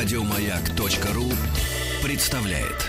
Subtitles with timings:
[0.00, 1.24] Радиомаяк.ру
[2.04, 2.86] представляет.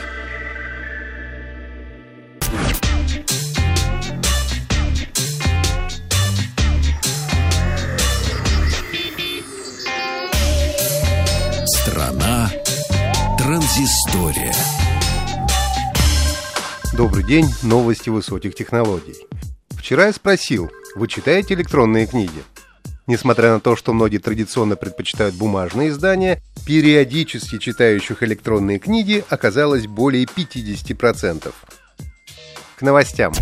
[11.65, 12.51] Страна
[13.39, 14.53] транзистория.
[16.93, 19.15] Добрый день, новости высоких технологий.
[19.71, 22.43] Вчера я спросил, вы читаете электронные книги?
[23.09, 30.25] Несмотря на то, что многие традиционно предпочитают бумажные издания, периодически читающих электронные книги оказалось более
[30.25, 31.51] 50%.
[32.77, 33.33] К новостям.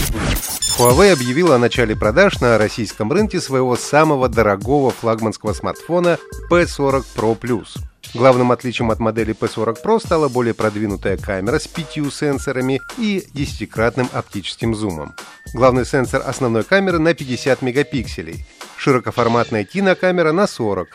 [0.80, 6.18] Huawei объявила о начале продаж на российском рынке своего самого дорогого флагманского смартфона
[6.50, 7.78] P40 Pro Plus.
[8.14, 14.08] Главным отличием от модели P40 Pro стала более продвинутая камера с пятью сенсорами и десятикратным
[14.14, 15.14] оптическим зумом.
[15.54, 18.45] Главный сенсор основной камеры на 50 мегапикселей,
[18.77, 20.88] широкоформатная кинокамера на 40,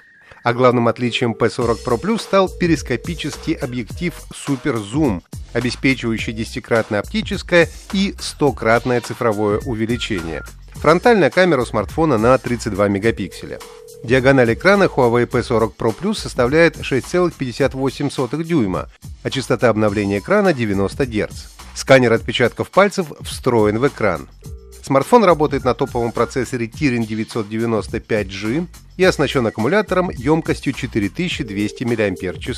[0.43, 8.15] а главным отличием P40 Pro Plus стал перископический объектив Super Zoom, обеспечивающий десятикратное оптическое и
[8.19, 10.43] стократное цифровое увеличение.
[10.75, 13.59] Фронтальная камера смартфона на 32 мегапикселя.
[14.03, 18.89] Диагональ экрана Huawei P40 Pro Plus составляет 6,58 дюйма,
[19.23, 21.35] а частота обновления экрана 90 Гц.
[21.75, 24.29] Сканер отпечатков пальцев встроен в экран.
[24.83, 28.67] Смартфон работает на топовом процессоре Kirin 995G
[28.97, 32.57] и оснащен аккумулятором емкостью 4200 мАч.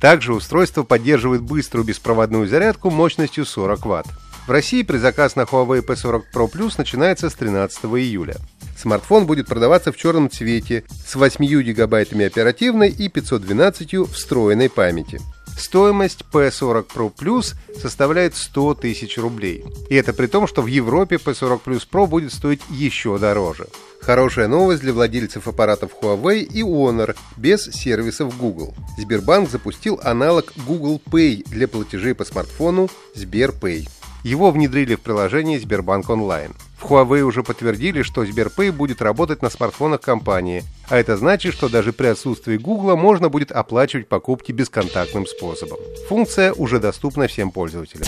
[0.00, 4.06] Также устройство поддерживает быструю беспроводную зарядку мощностью 40 Вт.
[4.46, 8.36] В России предзаказ на Huawei P40 Pro Plus начинается с 13 июля.
[8.76, 15.20] Смартфон будет продаваться в черном цвете с 8 гигабайтами оперативной и 512 встроенной памяти.
[15.56, 19.64] Стоимость P40 Pro Plus составляет 100 тысяч рублей.
[19.88, 23.66] И это при том, что в Европе P40 Plus Pro будет стоить еще дороже.
[24.00, 28.74] Хорошая новость для владельцев аппаратов Huawei и Honor без сервисов Google.
[28.98, 33.88] Сбербанк запустил аналог Google Pay для платежей по смартфону SberPay.
[34.22, 36.52] Его внедрили в приложение Сбербанк онлайн.
[36.88, 41.92] Huawei уже подтвердили, что SberPay будет работать на смартфонах компании, а это значит, что даже
[41.92, 45.78] при отсутствии Google можно будет оплачивать покупки бесконтактным способом.
[46.08, 48.06] Функция уже доступна всем пользователям.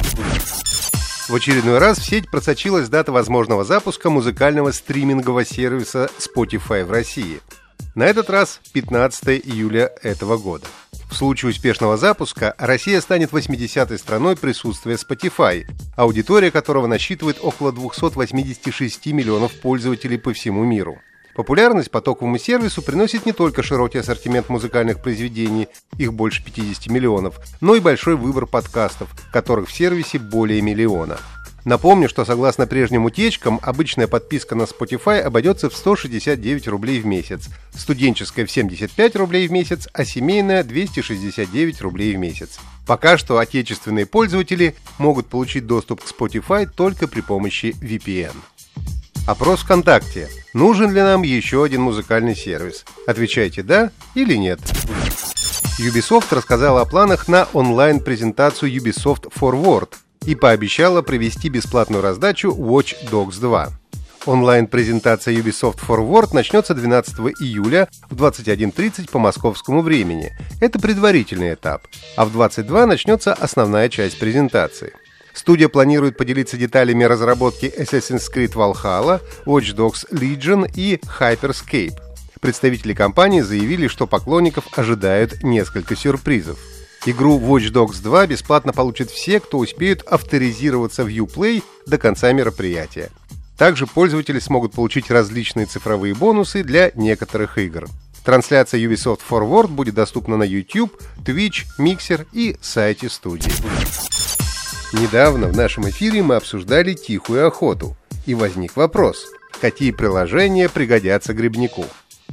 [1.28, 7.40] В очередной раз в сеть просочилась дата возможного запуска музыкального стримингового сервиса Spotify в России.
[7.94, 10.66] На этот раз 15 июля этого года.
[11.10, 19.06] В случае успешного запуска Россия станет 80-й страной присутствия Spotify, аудитория которого насчитывает около 286
[19.06, 20.98] миллионов пользователей по всему миру.
[21.34, 27.74] Популярность потоковому сервису приносит не только широкий ассортимент музыкальных произведений, их больше 50 миллионов, но
[27.74, 31.16] и большой выбор подкастов, которых в сервисе более миллиона.
[31.64, 37.48] Напомню, что согласно прежним утечкам, обычная подписка на Spotify обойдется в 169 рублей в месяц,
[37.74, 42.58] студенческая в 75 рублей в месяц, а семейная 269 рублей в месяц.
[42.86, 48.34] Пока что отечественные пользователи могут получить доступ к Spotify только при помощи VPN.
[49.26, 50.28] Опрос ВКонтакте.
[50.54, 52.84] Нужен ли нам еще один музыкальный сервис?
[53.06, 54.60] Отвечайте «да» или «нет».
[55.78, 59.90] Ubisoft рассказала о планах на онлайн-презентацию Ubisoft Forward–
[60.26, 63.70] и пообещала провести бесплатную раздачу Watch Dogs 2.
[64.26, 70.32] Онлайн-презентация Ubisoft Forward начнется 12 июля в 21.30 по московскому времени.
[70.60, 71.86] Это предварительный этап.
[72.16, 74.92] А в 22 начнется основная часть презентации.
[75.32, 81.98] Студия планирует поделиться деталями разработки Assassin's Creed Valhalla, Watch Dogs Legion и Hyperscape.
[82.40, 86.58] Представители компании заявили, что поклонников ожидают несколько сюрпризов.
[87.06, 93.10] Игру Watch Dogs 2 бесплатно получат все, кто успеют авторизироваться в Uplay до конца мероприятия.
[93.56, 97.86] Также пользователи смогут получить различные цифровые бонусы для некоторых игр.
[98.24, 100.92] Трансляция Ubisoft Forward будет доступна на YouTube,
[101.24, 103.52] Twitch, Mixer и сайте студии.
[104.92, 107.96] Недавно в нашем эфире мы обсуждали тихую охоту.
[108.26, 109.26] И возник вопрос,
[109.60, 111.86] какие приложения пригодятся грибнику.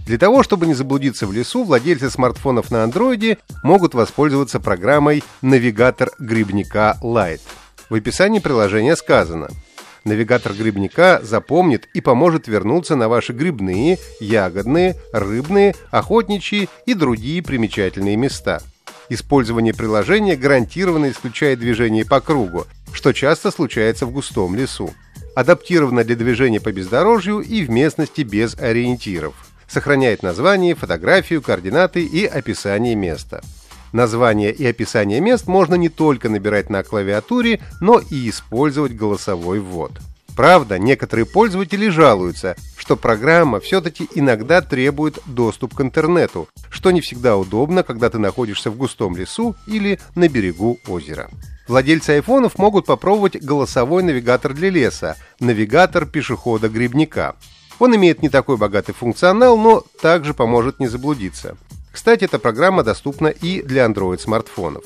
[0.05, 6.11] Для того, чтобы не заблудиться в лесу, владельцы смартфонов на андроиде могут воспользоваться программой «Навигатор
[6.19, 7.41] грибника Lite».
[7.90, 9.49] В описании приложения сказано
[10.03, 18.16] Навигатор грибника запомнит и поможет вернуться на ваши грибные, ягодные, рыбные, охотничьи и другие примечательные
[18.16, 18.61] места.
[19.09, 24.93] Использование приложения гарантированно исключает движение по кругу, что часто случается в густом лесу.
[25.35, 29.34] Адаптировано для движения по бездорожью и в местности без ориентиров
[29.67, 33.41] сохраняет название, фотографию, координаты и описание места.
[33.91, 39.94] Название и описание мест можно не только набирать на клавиатуре, но и использовать голосовой ввод.
[40.35, 47.38] Правда, некоторые пользователи жалуются, что программа все-таки иногда требует доступ к интернету, что не всегда
[47.38, 51.29] удобно, когда ты находишься в густом лесу или на берегу озера.
[51.68, 57.35] Владельцы айфонов могут попробовать голосовой навигатор для леса, навигатор пешехода-грибника.
[57.79, 61.57] Он имеет не такой богатый функционал, но также поможет не заблудиться.
[61.91, 64.83] Кстати, эта программа доступна и для Android-смартфонов.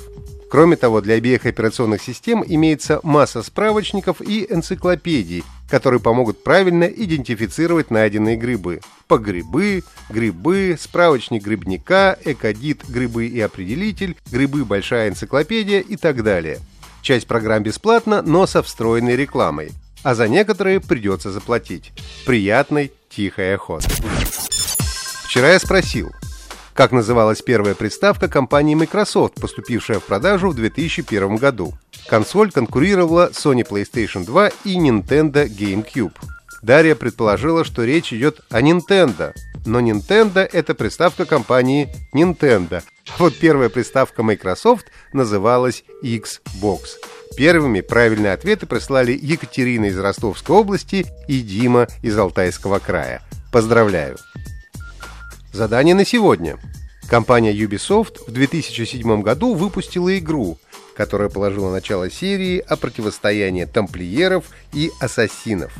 [0.49, 7.91] Кроме того, для обеих операционных систем имеется масса справочников и энциклопедий, которые помогут правильно идентифицировать
[7.91, 8.81] найденные грибы.
[9.07, 16.59] Погребы, грибы, справочник грибника, экодит грибы и определитель, грибы большая энциклопедия и так далее.
[17.03, 19.71] Часть программ бесплатна, но со встроенной рекламой,
[20.03, 21.91] а за некоторые придется заплатить.
[22.25, 23.87] Приятной, тихой охоты.
[25.25, 26.11] Вчера я спросил,
[26.73, 31.73] как называлась первая приставка компании Microsoft, поступившая в продажу в 2001 году.
[32.07, 36.15] Консоль конкурировала Sony PlayStation 2 и Nintendo GameCube.
[36.61, 39.33] Дарья предположила, что речь идет о Nintendo,
[39.65, 42.81] но Nintendo— это приставка компании Nintendo.
[43.17, 46.97] Вот первая приставка Microsoft называлась Xbox.
[47.35, 53.21] Первыми правильные ответы прислали Екатерина из Ростовской области и Дима из Алтайского края.
[53.51, 54.17] Поздравляю!
[55.53, 56.57] Задание на сегодня.
[57.09, 60.59] Компания Ubisoft в 2007 году выпустила игру,
[60.95, 65.73] которая положила начало серии о противостоянии тамплиеров и ассасинов.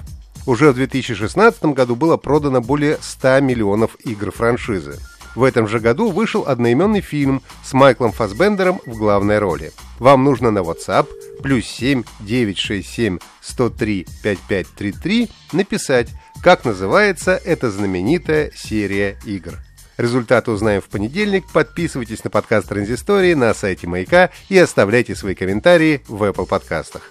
[0.48, 4.98] Уже в 2016 году было продано более 100 миллионов игр франшизы.
[5.36, 9.72] В этом же году вышел одноименный фильм с Майклом Фасбендером в главной роли.
[10.00, 11.08] Вам нужно на WhatsApp
[11.42, 16.10] плюс 7 967 103 5533 написать,
[16.42, 19.60] как называется эта знаменитая серия игр.
[19.98, 21.46] Результаты узнаем в понедельник.
[21.52, 27.10] Подписывайтесь на подкаст Транзистории на сайте Маяка и оставляйте свои комментарии в Apple подкастах.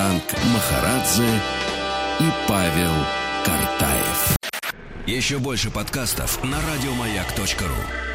[0.00, 0.22] Вахтанг
[0.54, 1.28] Махарадзе
[2.20, 2.92] и Павел
[3.44, 4.36] Картаев.
[5.06, 8.09] Еще больше подкастов на радиомаяк.ру.